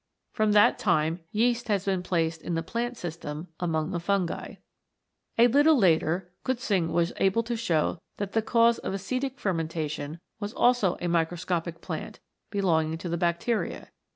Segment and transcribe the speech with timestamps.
[0.31, 4.55] From that time yeast has been placed in the plant system among the fungi.
[5.37, 10.53] A little later Kutzing was able to show that the cause of acetic fermentation was
[10.53, 12.19] also a microscopic plant,
[12.49, 13.91] be longing to the bacteria.